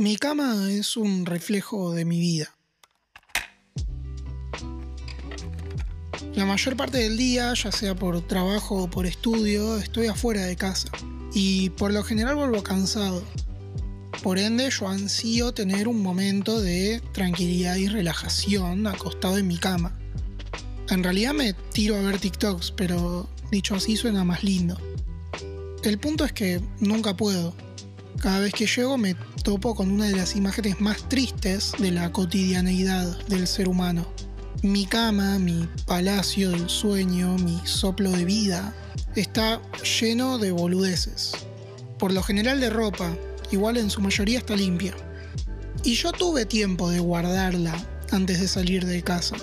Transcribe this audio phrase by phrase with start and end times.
[0.00, 2.56] Mi cama es un reflejo de mi vida.
[6.34, 10.56] La mayor parte del día, ya sea por trabajo o por estudio, estoy afuera de
[10.56, 10.88] casa.
[11.34, 13.22] Y por lo general vuelvo cansado.
[14.22, 19.98] Por ende, yo ansío tener un momento de tranquilidad y relajación acostado en mi cama.
[20.88, 24.80] En realidad me tiro a ver TikToks, pero dicho así suena más lindo.
[25.84, 27.54] El punto es que nunca puedo.
[28.18, 29.14] Cada vez que llego me
[29.44, 34.06] topo con una de las imágenes más tristes de la cotidianeidad del ser humano.
[34.62, 38.74] Mi cama, mi palacio del sueño, mi soplo de vida,
[39.16, 39.62] está
[40.00, 41.32] lleno de boludeces.
[41.98, 43.16] Por lo general de ropa,
[43.50, 44.94] igual en su mayoría está limpia.
[45.82, 47.74] Y yo tuve tiempo de guardarla
[48.10, 49.36] antes de salir de casa.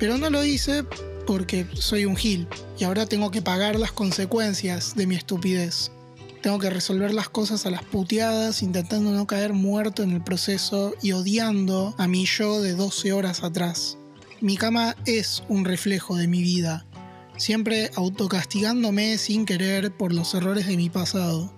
[0.00, 0.84] Pero no lo hice
[1.26, 5.92] porque soy un gil y ahora tengo que pagar las consecuencias de mi estupidez.
[6.42, 10.94] Tengo que resolver las cosas a las puteadas, intentando no caer muerto en el proceso
[11.02, 13.98] y odiando a mi yo de 12 horas atrás.
[14.40, 16.86] Mi cama es un reflejo de mi vida,
[17.36, 21.52] siempre autocastigándome sin querer por los errores de mi pasado.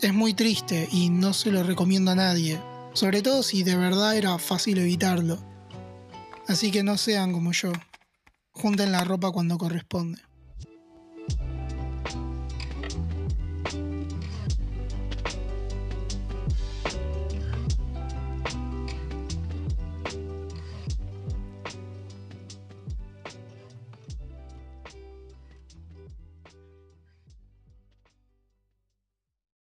[0.00, 2.60] Es muy triste y no se lo recomiendo a nadie,
[2.94, 5.38] sobre todo si de verdad era fácil evitarlo.
[6.48, 7.72] Así que no sean como yo.
[8.50, 10.20] Junten la ropa cuando corresponde.
[13.64, 14.23] thank you